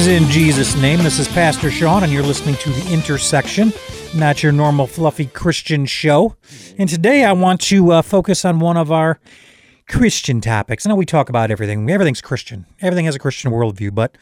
[0.00, 1.02] Greetings in Jesus' name.
[1.02, 3.70] This is Pastor Sean, and you're listening to The Intersection,
[4.14, 6.36] not your normal fluffy Christian show.
[6.78, 9.20] And today I want to uh, focus on one of our
[9.90, 10.86] Christian topics.
[10.86, 14.16] I know we talk about everything, everything's Christian, everything has a Christian worldview, but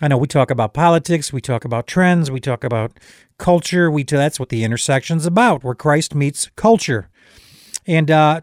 [0.00, 2.98] I know we talk about politics, we talk about trends, we talk about
[3.36, 3.90] culture.
[3.90, 7.10] We that's what the intersection's about, where Christ meets culture.
[7.86, 8.40] And uh,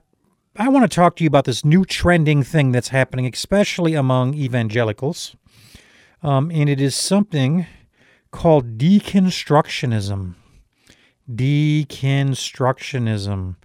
[0.56, 4.36] I want to talk to you about this new trending thing that's happening, especially among
[4.36, 5.36] evangelicals.
[6.22, 7.66] Um, and it is something
[8.32, 10.36] called deconstructionism.
[11.30, 13.56] Deconstructionism,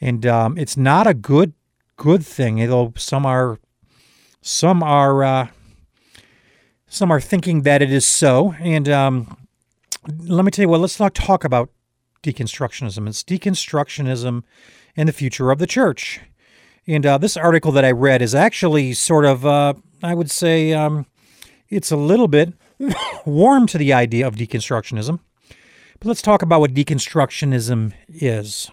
[0.00, 1.54] and um, it's not a good
[1.96, 2.60] good thing.
[2.60, 3.58] Although some are
[4.42, 5.48] some are uh,
[6.86, 8.54] some are thinking that it is so.
[8.60, 9.36] And um,
[10.18, 10.80] let me tell you what.
[10.80, 11.70] Let's not talk about
[12.22, 13.08] deconstructionism.
[13.08, 14.42] It's deconstructionism
[14.96, 16.20] and the future of the church.
[16.86, 20.72] And uh, this article that I read is actually sort of, uh, I would say,
[20.72, 21.04] um,
[21.68, 22.54] it's a little bit
[23.24, 25.20] warm to the idea of deconstructionism.
[26.00, 28.70] But let's talk about what deconstructionism is.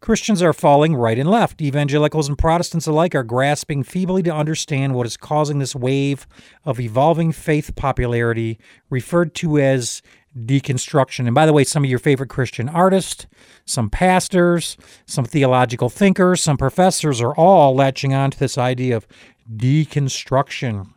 [0.00, 1.62] Christians are falling right and left.
[1.62, 6.26] Evangelicals and Protestants alike are grasping feebly to understand what is causing this wave
[6.64, 8.58] of evolving faith popularity,
[8.90, 10.02] referred to as
[10.36, 11.26] deconstruction.
[11.26, 13.26] And by the way, some of your favorite Christian artists,
[13.64, 19.06] some pastors, some theological thinkers, some professors are all latching on to this idea of
[19.54, 20.88] deconstruction.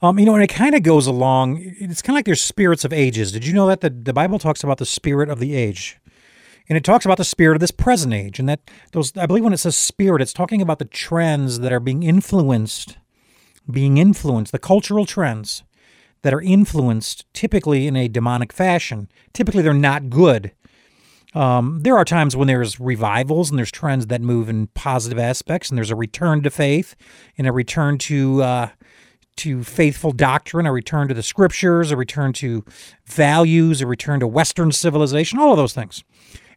[0.00, 1.58] Um, you know, and it kind of goes along.
[1.60, 3.32] It's kind of like there's spirits of ages.
[3.32, 5.98] Did you know that the, the Bible talks about the spirit of the age?
[6.68, 8.38] And it talks about the spirit of this present age.
[8.38, 8.60] And that
[8.92, 12.02] those I believe when it says spirit, it's talking about the trends that are being
[12.02, 12.98] influenced,
[13.70, 15.64] being influenced, the cultural trends
[16.22, 19.08] that are influenced typically in a demonic fashion.
[19.32, 20.52] Typically they're not good.
[21.34, 25.68] Um, there are times when there's revivals and there's trends that move in positive aspects,
[25.68, 26.96] and there's a return to faith
[27.36, 28.68] and a return to uh,
[29.38, 32.64] to faithful doctrine, a return to the scriptures, a return to
[33.06, 36.04] values, a return to Western civilization, all of those things.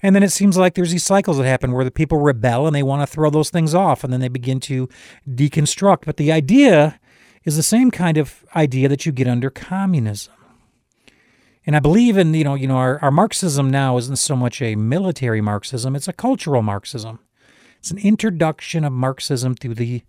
[0.03, 2.75] And then it seems like there's these cycles that happen where the people rebel and
[2.75, 4.89] they want to throw those things off and then they begin to
[5.29, 6.05] deconstruct.
[6.05, 6.99] But the idea
[7.43, 10.33] is the same kind of idea that you get under communism.
[11.65, 14.61] And I believe in, you know, you know, our, our Marxism now isn't so much
[14.61, 17.19] a military Marxism, it's a cultural Marxism.
[17.77, 20.03] It's an introduction of Marxism through the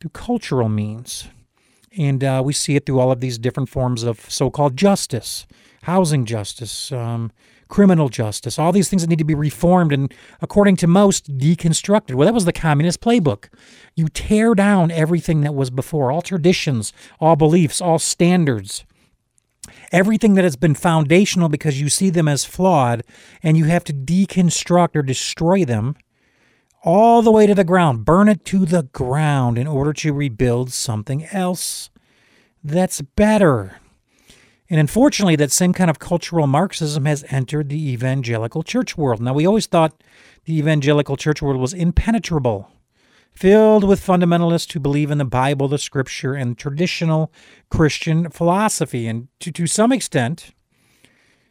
[0.00, 1.28] through cultural means.
[1.96, 5.46] And uh, we see it through all of these different forms of so called justice,
[5.82, 7.32] housing justice, um,
[7.68, 12.14] criminal justice, all these things that need to be reformed and, according to most, deconstructed.
[12.14, 13.48] Well, that was the communist playbook.
[13.94, 18.84] You tear down everything that was before, all traditions, all beliefs, all standards,
[19.92, 23.02] everything that has been foundational because you see them as flawed,
[23.42, 25.94] and you have to deconstruct or destroy them
[26.84, 30.72] all the way to the ground, burn it to the ground in order to rebuild
[30.72, 31.90] something else
[32.62, 33.80] that's better.
[34.70, 39.20] And unfortunately, that same kind of cultural Marxism has entered the evangelical church world.
[39.20, 40.02] Now, we always thought
[40.44, 42.70] the evangelical church world was impenetrable,
[43.32, 47.32] filled with fundamentalists who believe in the Bible, the scripture, and traditional
[47.70, 49.06] Christian philosophy.
[49.06, 50.52] And to, to some extent,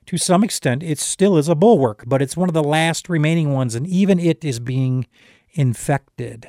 [0.08, 3.54] to some extent, it still is a bulwark, but it's one of the last remaining
[3.54, 5.06] ones, and even it is being
[5.52, 6.48] infected.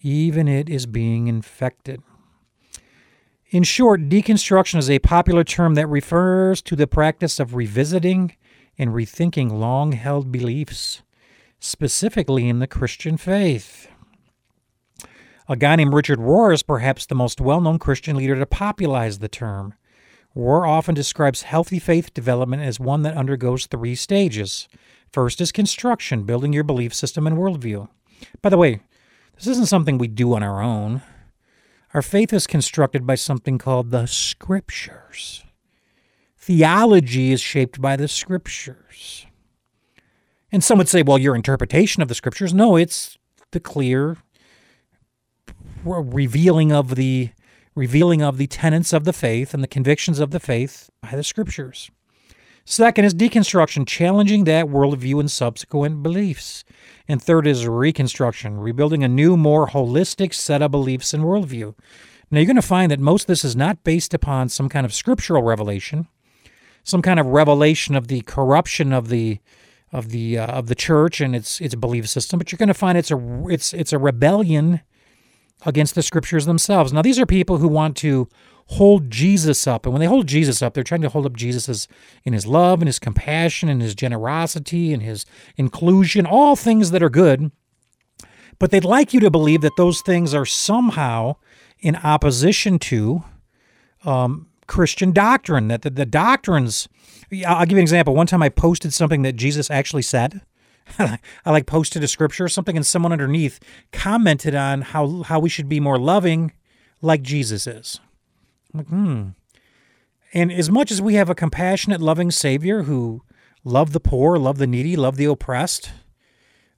[0.00, 2.02] Even it is being infected.
[3.50, 8.34] In short, deconstruction is a popular term that refers to the practice of revisiting
[8.76, 11.02] and rethinking long held beliefs,
[11.60, 13.88] specifically in the Christian faith.
[15.48, 19.20] A guy named Richard Rohr is perhaps the most well known Christian leader to popularize
[19.20, 19.74] the term.
[20.36, 24.68] Rohr often describes healthy faith development as one that undergoes three stages.
[25.10, 27.88] First is construction, building your belief system and worldview.
[28.40, 28.80] By the way,
[29.34, 31.02] this isn't something we do on our own.
[31.92, 35.44] Our faith is constructed by something called the Scriptures.
[36.38, 39.26] Theology is shaped by the Scriptures.
[40.50, 42.54] And some would say, well, your interpretation of the Scriptures.
[42.54, 43.18] No, it's
[43.50, 44.16] the clear
[45.84, 47.30] revealing of the
[47.74, 51.24] revealing of the tenets of the faith and the convictions of the faith by the
[51.24, 51.90] scriptures.
[52.64, 56.64] Second is deconstruction, challenging that worldview and subsequent beliefs.
[57.08, 61.74] And third is reconstruction, rebuilding a new, more holistic set of beliefs and worldview.
[62.30, 64.86] Now, you're going to find that most of this is not based upon some kind
[64.86, 66.06] of scriptural revelation,
[66.84, 69.40] some kind of revelation of the corruption of the
[69.92, 72.74] of the uh, of the church and its its belief system, but you're going to
[72.74, 74.80] find it's a it's it's a rebellion
[75.64, 76.92] against the scriptures themselves.
[76.92, 78.28] Now, these are people who want to
[78.66, 79.84] hold Jesus up.
[79.84, 81.88] And when they hold Jesus up, they're trying to hold up Jesus as,
[82.24, 85.26] in his love and his compassion and his generosity and his
[85.56, 87.50] inclusion, all things that are good.
[88.58, 91.36] But they'd like you to believe that those things are somehow
[91.80, 93.24] in opposition to
[94.04, 96.88] um, Christian doctrine, that the, the doctrines.
[97.46, 98.14] I'll give you an example.
[98.14, 100.42] One time I posted something that Jesus actually said.
[101.44, 103.60] I like posted a scripture or something, and someone underneath
[103.92, 106.52] commented on how how we should be more loving,
[107.00, 108.00] like Jesus is.
[108.72, 109.28] I'm like, hmm.
[110.34, 113.22] And as much as we have a compassionate, loving Savior who
[113.64, 115.92] loved the poor, loved the needy, loved the oppressed,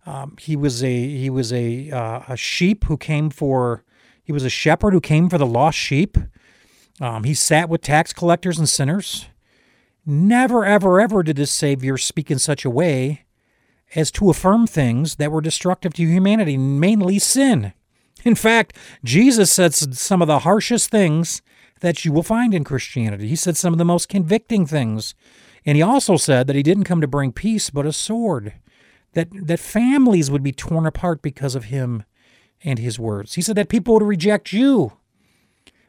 [0.06, 3.84] um, he was a he was a uh, a sheep who came for
[4.22, 6.19] he was a shepherd who came for the lost sheep.
[7.00, 9.26] Um, he sat with tax collectors and sinners.
[10.06, 13.24] Never, ever, ever did this Savior speak in such a way
[13.95, 17.73] as to affirm things that were destructive to humanity, mainly sin.
[18.25, 21.43] In fact, Jesus said some of the harshest things
[21.81, 23.29] that you will find in Christianity.
[23.29, 25.15] He said some of the most convicting things.
[25.67, 28.55] And he also said that he didn't come to bring peace, but a sword,
[29.13, 32.05] that, that families would be torn apart because of him
[32.63, 33.35] and his words.
[33.35, 34.93] He said that people would reject you,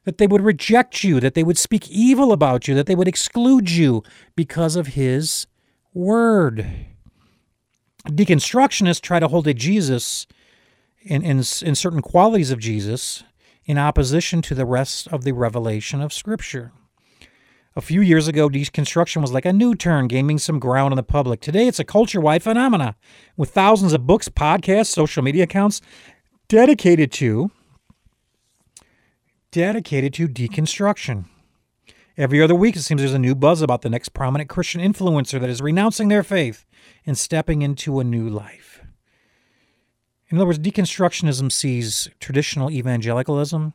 [0.03, 3.07] that they would reject you, that they would speak evil about you, that they would
[3.07, 4.03] exclude you
[4.35, 5.47] because of his
[5.93, 6.87] word.
[8.05, 10.27] Deconstructionists try to hold a Jesus
[11.01, 13.23] in, in, in certain qualities of Jesus
[13.65, 16.71] in opposition to the rest of the revelation of Scripture.
[17.75, 21.03] A few years ago, deconstruction was like a new turn, gaining some ground in the
[21.03, 21.41] public.
[21.41, 22.95] Today, it's a culture wide phenomenon
[23.35, 25.81] with thousands of books, podcasts, social media accounts
[26.47, 27.51] dedicated to
[29.51, 31.25] dedicated to deconstruction.
[32.17, 35.39] Every other week, it seems there's a new buzz about the next prominent Christian influencer
[35.39, 36.65] that is renouncing their faith
[37.05, 38.81] and stepping into a new life.
[40.29, 43.73] In other words, deconstructionism sees traditional evangelicalism,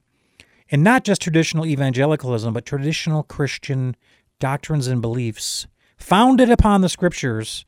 [0.70, 3.94] and not just traditional evangelicalism, but traditional Christian
[4.38, 5.66] doctrines and beliefs
[5.98, 7.66] founded upon the scriptures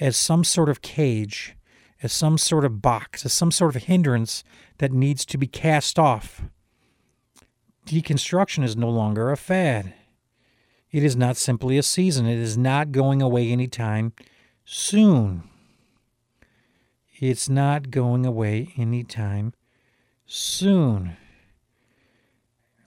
[0.00, 1.54] as some sort of cage,
[2.02, 4.42] as some sort of box, as some sort of hindrance
[4.78, 6.42] that needs to be cast off.
[7.86, 9.92] Deconstruction is no longer a fad.
[10.94, 12.24] It is not simply a season.
[12.24, 14.12] It is not going away anytime
[14.64, 15.42] soon.
[17.18, 19.54] It's not going away anytime
[20.24, 21.16] soon.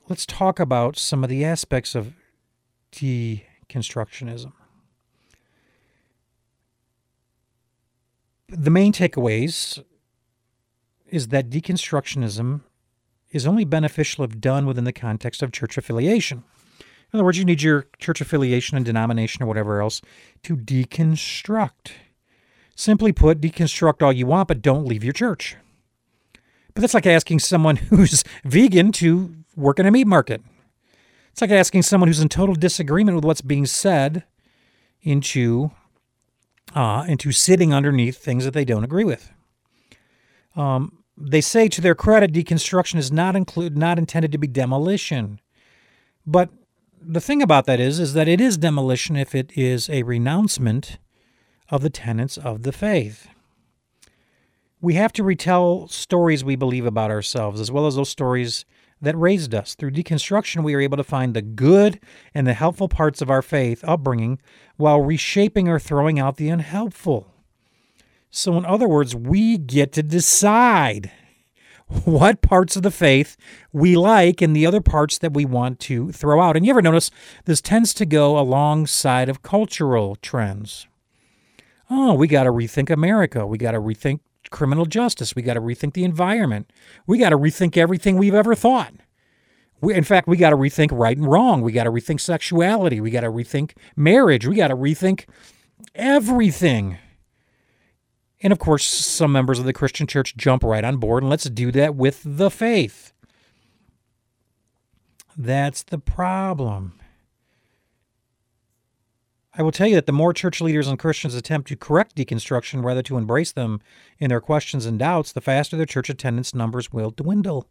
[0.07, 2.13] Let's talk about some of the aspects of
[2.93, 4.53] deconstructionism.
[8.47, 9.83] The main takeaways
[11.09, 12.61] is that deconstructionism
[13.31, 16.45] is only beneficial if done within the context of church affiliation.
[17.13, 20.01] In other words, you need your church affiliation and denomination or whatever else
[20.43, 21.91] to deconstruct.
[22.75, 25.55] Simply put, deconstruct all you want, but don't leave your church.
[26.73, 30.41] But that's like asking someone who's vegan to work in a meat market.
[31.31, 34.23] It's like asking someone who's in total disagreement with what's being said
[35.01, 35.71] into
[36.75, 39.31] uh, into sitting underneath things that they don't agree with.
[40.55, 45.39] Um, they say to their credit, deconstruction is not include not intended to be demolition,
[46.25, 46.49] but
[47.07, 50.99] the thing about that is, is that it is demolition if it is a renouncement
[51.69, 53.27] of the tenets of the faith.
[54.81, 58.65] We have to retell stories we believe about ourselves, as well as those stories
[59.01, 59.73] that raised us.
[59.75, 61.99] Through deconstruction, we are able to find the good
[62.33, 64.39] and the helpful parts of our faith upbringing
[64.75, 67.33] while reshaping or throwing out the unhelpful.
[68.29, 71.11] So, in other words, we get to decide
[72.03, 73.37] what parts of the faith
[73.71, 76.57] we like and the other parts that we want to throw out.
[76.57, 77.11] And you ever notice
[77.45, 80.87] this tends to go alongside of cultural trends.
[81.89, 83.47] Oh, we got to rethink America.
[83.47, 85.35] We got to rethink criminal justice.
[85.35, 86.71] We got to rethink the environment.
[87.05, 88.93] We got to rethink everything we've ever thought.
[89.79, 91.61] We, in fact, we got to rethink right and wrong.
[91.61, 92.99] We got to rethink sexuality.
[92.99, 94.45] We got to rethink marriage.
[94.45, 95.25] We got to rethink
[95.95, 96.97] everything.
[98.41, 101.45] And of course, some members of the Christian church jump right on board, and let's
[101.45, 103.13] do that with the faith.
[105.35, 106.99] That's the problem.
[109.57, 112.83] I will tell you that the more church leaders and Christians attempt to correct deconstruction
[112.83, 113.81] rather to embrace them
[114.19, 117.67] in their questions and doubts, the faster their church attendance numbers will dwindle.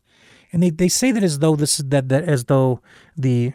[0.52, 2.80] And they, they say that as though this that, that as though
[3.16, 3.52] the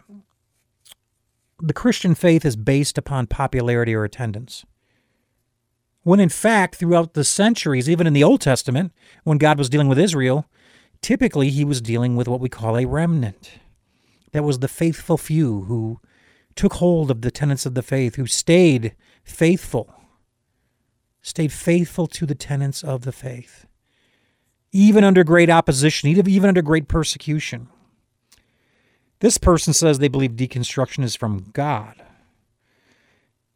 [1.60, 4.66] the Christian faith is based upon popularity or attendance
[6.04, 8.92] when in fact, throughout the centuries, even in the Old Testament,
[9.24, 10.48] when God was dealing with Israel,
[11.02, 13.60] typically he was dealing with what we call a remnant.
[14.32, 16.00] That was the faithful few who
[16.56, 19.94] took hold of the tenets of the faith, who stayed faithful,
[21.22, 23.66] stayed faithful to the tenets of the faith,
[24.72, 27.68] even under great opposition, even under great persecution.
[29.20, 32.02] This person says they believe deconstruction is from God.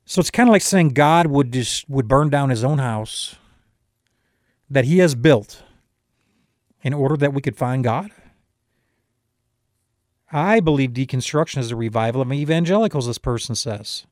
[0.05, 3.35] So it's kind of like saying God would just would burn down his own house
[4.69, 5.63] that he has built
[6.83, 8.11] in order that we could find God.
[10.31, 14.05] I believe deconstruction is a revival of evangelicals, this person says.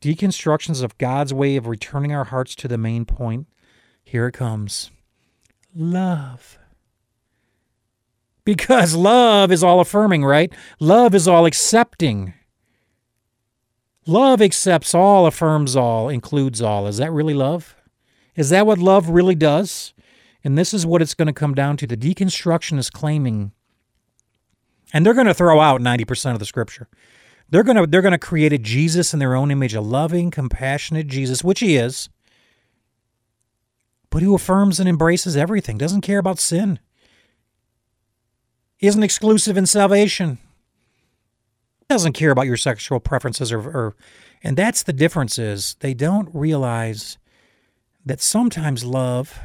[0.00, 3.46] Deconstruction is of God's way of returning our hearts to the main point.
[4.04, 4.90] Here it comes
[5.74, 6.58] love.
[8.44, 10.52] Because love is all affirming, right?
[10.80, 12.32] Love is all accepting.
[14.08, 16.86] Love accepts all, affirms all, includes all.
[16.86, 17.76] Is that really love?
[18.36, 19.92] Is that what love really does?
[20.42, 21.86] And this is what it's going to come down to.
[21.86, 23.52] The deconstruction is claiming,
[24.94, 26.88] and they're going to throw out 90% of the scripture.
[27.50, 30.30] They're going to they're going to create a Jesus in their own image, a loving,
[30.30, 32.08] compassionate Jesus, which he is,
[34.08, 36.78] but who affirms and embraces everything, doesn't care about sin,
[38.80, 40.38] isn't exclusive in salvation,
[41.88, 43.96] doesn't care about your sexual preferences or, or
[44.42, 47.18] and that's the difference is they don't realize
[48.04, 49.40] that sometimes love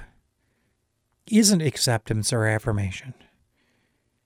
[1.27, 3.13] isn't acceptance or affirmation.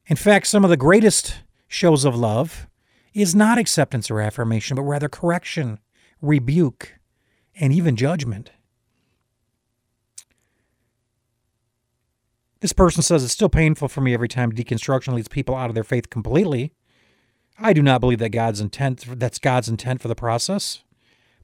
[0.08, 1.36] In fact, some of the greatest
[1.68, 2.68] shows of love
[3.14, 5.80] is not acceptance or affirmation, but rather correction,
[6.22, 6.96] rebuke,
[7.56, 8.52] and even judgment.
[12.60, 15.76] This person says it's still painful for me every time deconstruction leads people out of
[15.76, 16.74] their faith completely.
[17.60, 20.84] I do not believe that God's intent that's God's intent for the process.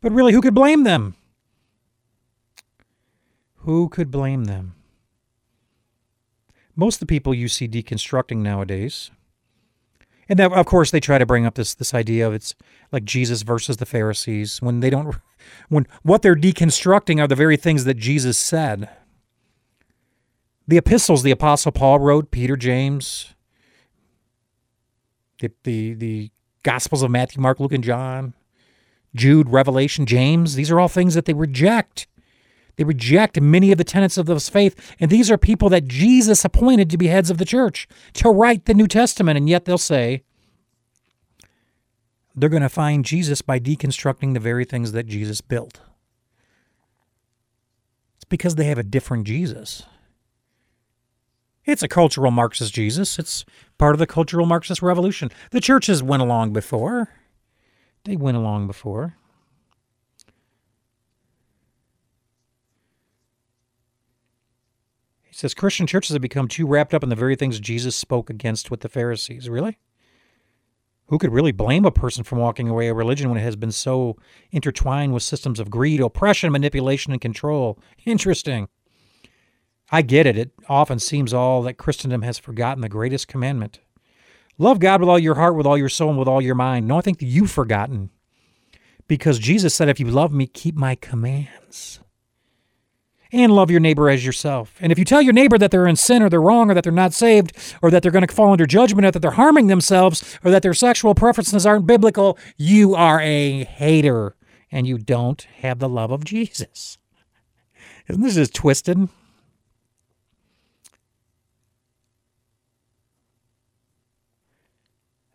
[0.01, 1.15] But really, who could blame them?
[3.57, 4.75] Who could blame them?
[6.75, 9.11] Most of the people you see deconstructing nowadays,
[10.27, 12.55] and that, of course, they try to bring up this this idea of it's
[12.91, 15.15] like Jesus versus the Pharisees when they don't,
[15.69, 18.89] when what they're deconstructing are the very things that Jesus said.
[20.67, 23.33] The epistles the Apostle Paul wrote, Peter, James,
[25.43, 26.31] the, the, the
[26.63, 28.33] Gospels of Matthew, Mark, Luke, and John,
[29.15, 32.07] Jude, Revelation, James, these are all things that they reject.
[32.75, 34.95] They reject many of the tenets of this faith.
[34.99, 38.65] And these are people that Jesus appointed to be heads of the church, to write
[38.65, 39.37] the New Testament.
[39.37, 40.23] And yet they'll say
[42.35, 45.81] they're going to find Jesus by deconstructing the very things that Jesus built.
[48.15, 49.83] It's because they have a different Jesus.
[51.65, 53.17] It's a cultural Marxist Jesus.
[53.17, 53.45] It's
[53.77, 55.29] part of the cultural Marxist revolution.
[55.51, 57.09] The churches went along before.
[58.03, 59.15] They went along before.
[65.23, 68.29] He says Christian churches have become too wrapped up in the very things Jesus spoke
[68.29, 69.49] against with the Pharisees.
[69.49, 69.79] Really?
[71.07, 73.71] Who could really blame a person from walking away a religion when it has been
[73.71, 74.17] so
[74.51, 77.79] intertwined with systems of greed, oppression, manipulation, and control?
[78.05, 78.67] Interesting.
[79.91, 80.37] I get it.
[80.37, 83.79] It often seems all that Christendom has forgotten the greatest commandment.
[84.57, 86.87] Love God with all your heart, with all your soul, and with all your mind.
[86.87, 88.09] No, I think that you've forgotten.
[89.07, 91.99] Because Jesus said, If you love me, keep my commands.
[93.31, 94.75] And love your neighbor as yourself.
[94.79, 96.83] And if you tell your neighbor that they're in sin or they're wrong or that
[96.83, 99.67] they're not saved or that they're going to fall under judgment or that they're harming
[99.67, 104.35] themselves or that their sexual preferences aren't biblical, you are a hater
[104.71, 106.99] and you don't have the love of Jesus.
[108.07, 109.09] Isn't this just twisted?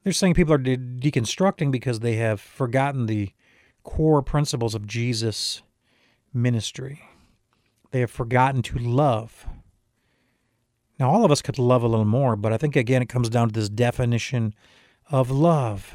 [0.08, 3.28] They're saying people are de- deconstructing because they have forgotten the
[3.82, 5.60] core principles of Jesus'
[6.32, 7.02] ministry.
[7.90, 9.46] They have forgotten to love.
[10.98, 13.28] Now, all of us could love a little more, but I think again it comes
[13.28, 14.54] down to this definition
[15.10, 15.94] of love.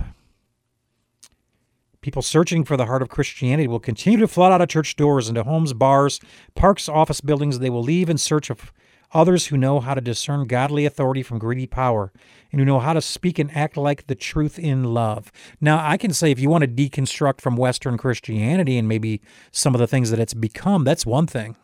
[2.01, 5.27] People searching for the heart of Christianity will continue to flood out of church doors
[5.27, 6.19] into homes, bars,
[6.53, 7.57] parks, office buildings.
[7.57, 8.71] They will leave in search of
[9.13, 12.11] others who know how to discern godly authority from greedy power
[12.51, 15.31] and who know how to speak and act like the truth in love.
[15.59, 19.73] Now, I can say if you want to deconstruct from Western Christianity and maybe some
[19.75, 21.55] of the things that it's become, that's one thing.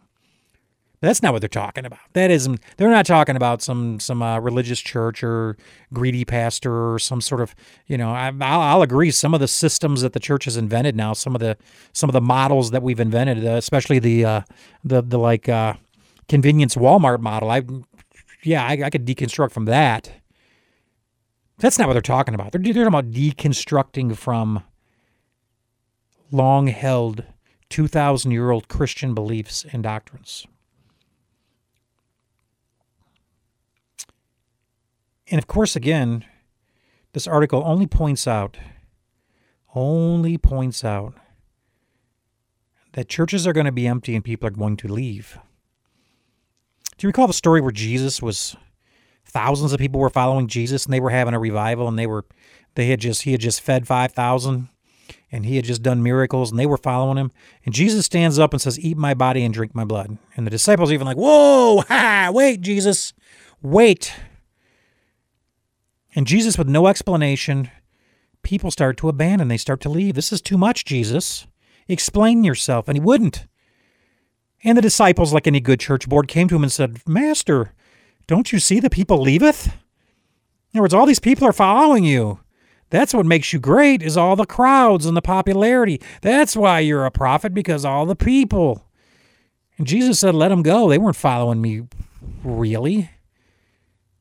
[1.01, 1.99] But That's not what they're talking about.
[2.11, 2.59] That isn't.
[2.75, 5.55] They're not talking about some some uh, religious church or
[5.93, 7.55] greedy pastor or some sort of.
[7.87, 9.09] You know, I, will I'll agree.
[9.11, 11.57] Some of the systems that the church has invented now, some of the
[11.93, 14.41] some of the models that we've invented, uh, especially the uh,
[14.83, 15.75] the the like uh,
[16.29, 17.51] convenience Walmart model.
[17.51, 17.63] I,
[18.43, 20.11] yeah, I, I could deconstruct from that.
[21.57, 22.53] That's not what they're talking about.
[22.53, 24.63] They're, they're talking about deconstructing from
[26.31, 27.25] long held,
[27.69, 30.47] 2,000 year old Christian beliefs and doctrines.
[35.31, 36.25] And of course, again,
[37.13, 38.57] this article only points out,
[39.75, 41.13] only points out
[42.93, 45.37] that churches are going to be empty and people are going to leave.
[46.99, 48.55] Do you recall the story where Jesus was
[49.25, 52.25] thousands of people were following Jesus and they were having a revival and they were
[52.75, 54.69] they had just he had just fed 5000
[55.31, 57.31] and he had just done miracles and they were following him
[57.65, 60.51] and Jesus stands up and says eat my body and drink my blood and the
[60.51, 63.13] disciples even like whoa ha wait Jesus
[63.61, 64.13] wait
[66.15, 67.69] And Jesus, with no explanation,
[68.43, 69.47] people start to abandon.
[69.47, 70.15] They start to leave.
[70.15, 71.47] This is too much, Jesus.
[71.87, 72.87] Explain yourself.
[72.87, 73.45] And he wouldn't.
[74.63, 77.73] And the disciples, like any good church board, came to him and said, Master,
[78.27, 79.67] don't you see the people leaveth?
[79.67, 82.39] In other words, all these people are following you.
[82.89, 86.01] That's what makes you great is all the crowds and the popularity.
[86.21, 88.85] That's why you're a prophet because all the people.
[89.77, 90.89] And Jesus said, "Let them go.
[90.89, 91.83] They weren't following me
[92.43, 93.11] really.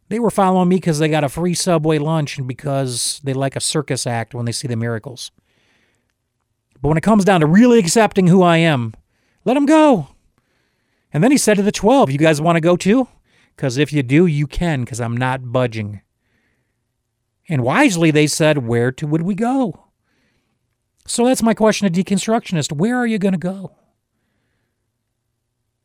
[0.08, 3.56] They were following me because they got a free Subway lunch and because they like
[3.56, 5.30] a circus act when they see the miracles.
[6.80, 8.94] But when it comes down to really accepting who I am,
[9.44, 10.08] let them go."
[11.12, 13.08] And then he said to the 12, "You guys want to go too?
[13.56, 16.02] Because if you do, you can because I'm not budging."
[17.48, 19.86] And wisely they said, Where to would we go?
[21.06, 22.72] So that's my question to deconstructionist.
[22.72, 23.72] Where are you going to go?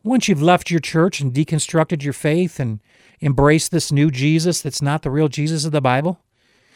[0.03, 2.81] Once you've left your church and deconstructed your faith and
[3.21, 6.19] embraced this new Jesus that's not the real Jesus of the Bible,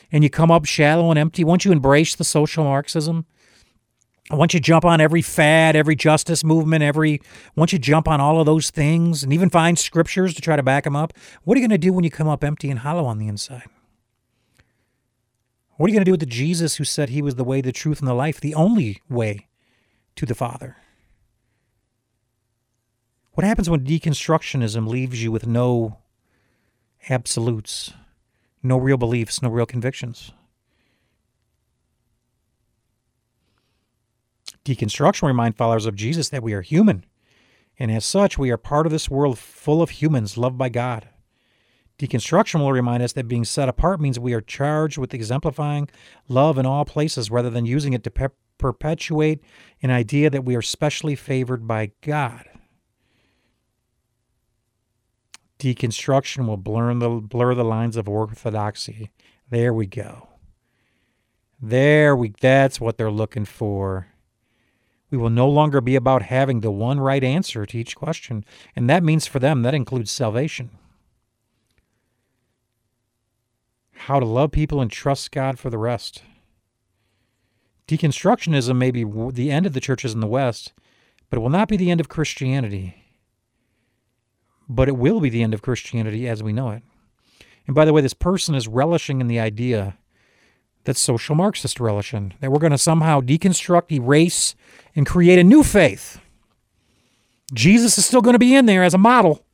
[0.09, 3.25] and you come up shallow and empty, once you embrace the social Marxism,
[4.29, 7.21] once you jump on every fad, every justice movement, every
[7.55, 10.63] once you jump on all of those things and even find scriptures to try to
[10.63, 12.79] back them up, what are you going to do when you come up empty and
[12.79, 13.69] hollow on the inside?
[15.77, 17.61] What are you going to do with the Jesus who said he was the way,
[17.61, 19.47] the truth, and the life, the only way
[20.15, 20.75] to the Father?
[23.33, 25.99] What happens when deconstructionism leaves you with no
[27.09, 27.93] absolutes,
[28.63, 30.31] no real beliefs, no real convictions?
[34.67, 37.05] Deconstruction will remind followers of Jesus that we are human,
[37.79, 41.07] and as such, we are part of this world full of humans loved by God.
[41.97, 45.87] Deconstruction will remind us that being set apart means we are charged with exemplifying
[46.27, 49.41] love in all places rather than using it to pe- perpetuate
[49.81, 52.43] an idea that we are specially favored by God.
[55.59, 59.11] Deconstruction will blur the, blur the lines of orthodoxy.
[59.49, 60.27] There we go.
[61.61, 64.07] There we that's what they're looking for.
[65.09, 68.43] We will no longer be about having the one right answer to each question,
[68.75, 70.71] and that means for them that includes salvation.
[74.07, 76.23] how to love people and trust God for the rest.
[77.87, 80.73] Deconstructionism may be the end of the churches in the West,
[81.29, 83.03] but it will not be the end of Christianity.
[84.69, 86.83] But it will be the end of Christianity as we know it.
[87.65, 89.97] And by the way, this person is relishing in the idea
[90.87, 94.55] that social Marxist relish in, that we're going to somehow deconstruct, erase,
[94.95, 96.19] and create a new faith.
[97.53, 99.45] Jesus is still going to be in there as a model.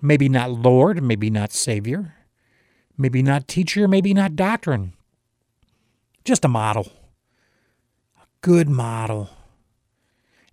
[0.00, 2.14] Maybe not Lord, maybe not Savior,
[2.96, 4.92] Maybe not teacher, maybe not doctrine.
[6.24, 6.92] Just a model.
[8.20, 9.30] A good model.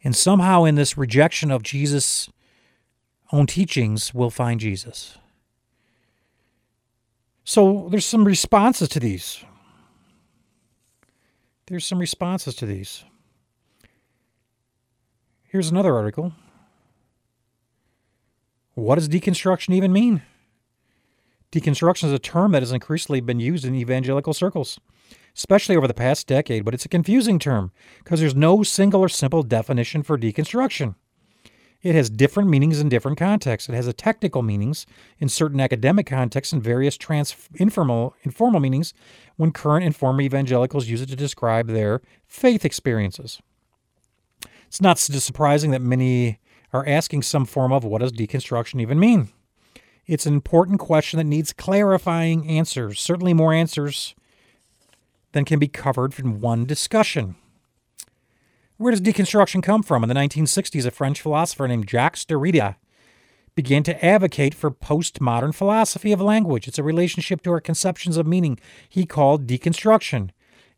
[0.03, 2.29] And somehow in this rejection of Jesus'
[3.31, 5.17] own teachings, we'll find Jesus.
[7.43, 9.43] So there's some responses to these.
[11.69, 13.03] There's some responses to these.
[15.43, 16.33] Here's another article.
[18.73, 20.23] What does deconstruction even mean?
[21.51, 24.79] Deconstruction is a term that has increasingly been used in evangelical circles,
[25.35, 27.71] especially over the past decade, but it's a confusing term
[28.03, 30.95] because there's no single or simple definition for deconstruction.
[31.81, 33.69] It has different meanings in different contexts.
[33.69, 34.85] It has a technical meanings
[35.17, 38.93] in certain academic contexts and various trans- informal, informal meanings
[39.37, 43.41] when current and former evangelicals use it to describe their faith experiences.
[44.67, 46.39] It's not surprising that many
[46.73, 49.29] are asking some form of what does deconstruction even mean?
[50.05, 54.15] It's an important question that needs clarifying answers, certainly more answers
[55.31, 57.35] than can be covered in one discussion.
[58.79, 60.03] Where does deconstruction come from?
[60.03, 62.77] In the 1960s, a French philosopher named Jacques Derrida
[63.53, 66.65] began to advocate for postmodern philosophy of language.
[66.65, 70.29] It's a relationship to our conceptions of meaning he called deconstruction.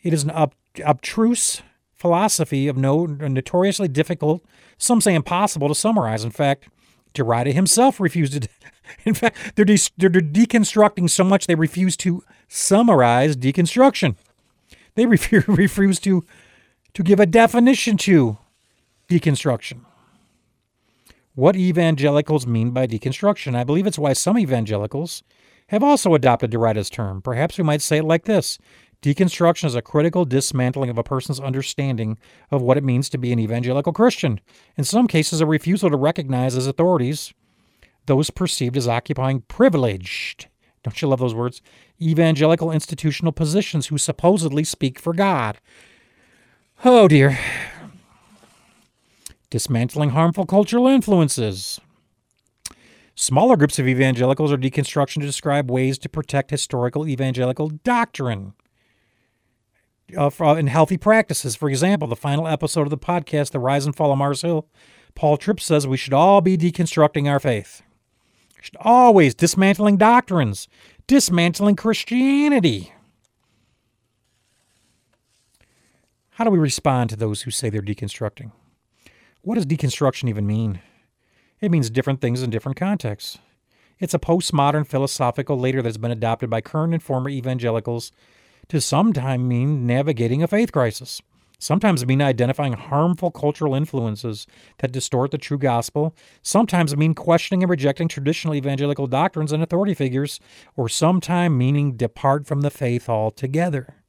[0.01, 1.61] It is an ob- abstruse
[1.93, 4.43] philosophy of no notoriously difficult,
[4.79, 6.23] some say impossible to summarize.
[6.23, 6.69] In fact,
[7.13, 8.49] Derrida himself refused to.
[9.05, 14.15] In fact, they're, de- they're deconstructing so much they refuse to summarize deconstruction.
[14.95, 16.25] They refuse to,
[16.93, 18.37] to give a definition to
[19.09, 19.81] deconstruction.
[21.33, 23.55] What evangelicals mean by deconstruction?
[23.55, 25.23] I believe it's why some evangelicals
[25.67, 27.21] have also adopted Derrida's term.
[27.21, 28.57] Perhaps we might say it like this
[29.01, 32.19] Deconstruction is a critical dismantling of a person's understanding
[32.51, 34.39] of what it means to be an evangelical Christian.
[34.77, 37.33] In some cases, a refusal to recognize as authorities
[38.05, 40.47] those perceived as occupying privileged,
[40.83, 41.61] don't you love those words?
[42.01, 45.59] Evangelical institutional positions who supposedly speak for God.
[46.83, 47.37] Oh dear.
[49.51, 51.79] Dismantling harmful cultural influences.
[53.13, 58.53] Smaller groups of evangelicals are deconstruction to describe ways to protect historical evangelical doctrine
[60.17, 61.55] uh, in healthy practices.
[61.55, 64.67] For example, the final episode of the podcast, The Rise and Fall of Mars Hill,
[65.13, 67.83] Paul Tripp says we should all be deconstructing our faith.
[68.57, 70.67] We should always dismantling doctrines,
[71.05, 72.91] dismantling Christianity.
[76.41, 78.51] How do we respond to those who say they're deconstructing?
[79.43, 80.81] What does deconstruction even mean?
[81.59, 83.37] It means different things in different contexts.
[83.99, 88.11] It's a postmodern philosophical later that's been adopted by current and former evangelicals
[88.69, 91.21] to sometimes mean navigating a faith crisis.
[91.59, 94.47] Sometimes mean identifying harmful cultural influences
[94.79, 96.15] that distort the true gospel.
[96.41, 100.39] Sometimes mean questioning and rejecting traditional evangelical doctrines and authority figures,
[100.75, 104.00] or sometimes meaning depart from the faith altogether.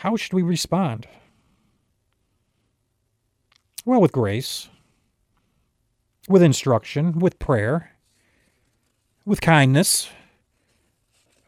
[0.00, 1.08] How should we respond?
[3.86, 4.68] Well, with grace,
[6.28, 7.92] with instruction, with prayer,
[9.24, 10.10] with kindness,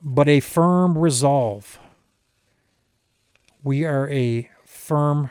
[0.00, 1.78] but a firm resolve.
[3.62, 5.28] We are a firm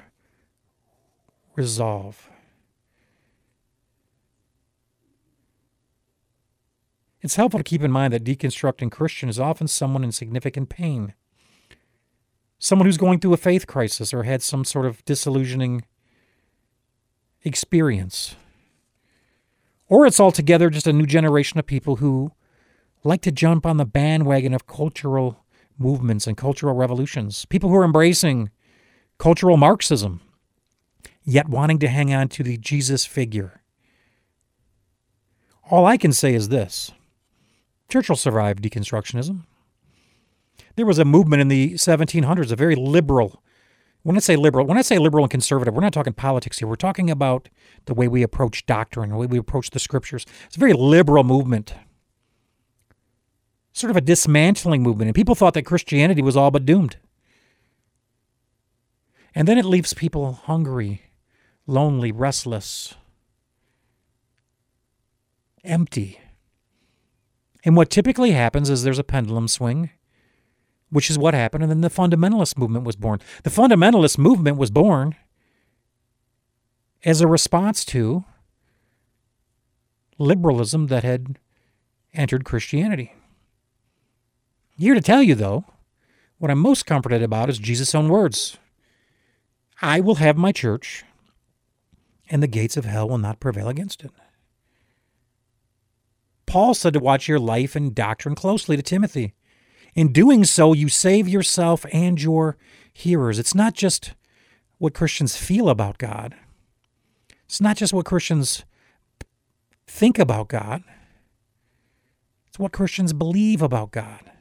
[1.56, 2.30] resolve.
[7.22, 11.16] It's helpful to keep in mind that deconstructing Christian is often someone in significant pain.
[12.60, 15.84] Someone who's going through a faith crisis or had some sort of disillusioning
[17.44, 18.36] experience.
[19.88, 22.32] Or it's altogether just a new generation of people who
[23.04, 25.46] like to jump on the bandwagon of cultural
[25.78, 27.46] movements and cultural revolutions.
[27.46, 28.50] People who are embracing
[29.18, 30.22] cultural Marxism,
[31.24, 33.62] yet wanting to hang on to the Jesus figure.
[35.70, 36.92] All I can say is this
[37.90, 39.44] Churchill survived deconstructionism.
[40.78, 43.44] There was a movement in the 1700s, a very liberal
[44.08, 46.68] when I say liberal, when I say liberal and conservative, we're not talking politics here.
[46.70, 47.50] We're talking about
[47.88, 50.26] the way we approach doctrine, the way we approach the scriptures.
[50.46, 51.74] It's a very liberal movement,
[53.74, 55.10] sort of a dismantling movement.
[55.10, 56.96] And people thought that Christianity was all but doomed.
[59.36, 61.02] And then it leaves people hungry,
[61.66, 62.94] lonely, restless,
[65.66, 66.22] empty.
[67.66, 69.90] And what typically happens is there's a pendulum swing
[70.90, 71.64] which is what happened.
[71.64, 73.20] And then the fundamentalist movement was born.
[73.44, 75.16] The fundamentalist movement was born
[77.04, 78.26] as a response to
[80.18, 81.40] liberalism that had
[82.14, 83.14] entered Christianity.
[84.78, 85.66] Here to tell you, though,
[86.38, 88.58] what I'm most comforted about is Jesus' own words
[89.82, 91.04] I will have my church,
[92.30, 94.12] and the gates of hell will not prevail against it.
[96.48, 99.34] Paul said to watch your life and doctrine closely to Timothy.
[99.96, 102.58] In doing so, you save yourself and your
[102.94, 103.40] hearers.
[103.40, 104.14] It's not just
[104.78, 106.36] what Christians feel about God,
[107.46, 108.64] it's not just what Christians
[109.88, 110.84] think about God,
[112.48, 114.32] it's what Christians believe about God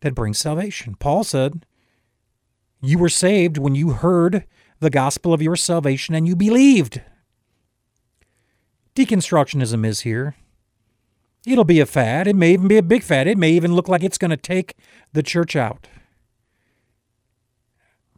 [0.00, 0.96] that brings salvation.
[0.96, 1.64] Paul said,
[2.80, 4.44] You were saved when you heard
[4.80, 7.00] the gospel of your salvation and you believed.
[8.94, 10.34] Deconstructionism is here
[11.44, 12.28] It'll be a fad.
[12.28, 13.26] It may even be a big fad.
[13.26, 14.76] It may even look like it's going to take
[15.12, 15.88] the church out.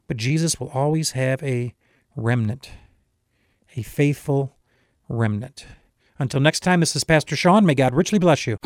[0.07, 1.75] But Jesus will always have a
[2.15, 2.71] remnant,
[3.77, 4.57] a faithful
[5.09, 5.67] remnant.
[6.19, 7.65] Until next time, this is Pastor Sean.
[7.65, 8.59] May God richly bless you.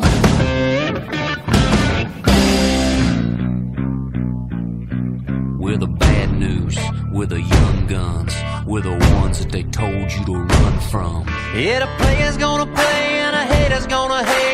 [5.57, 6.77] We're the bad news.
[7.13, 8.33] We're the young guns.
[8.65, 11.25] We're the ones that they told you to run from.
[11.55, 14.48] Yeah, the player's gonna play and a hater's gonna hate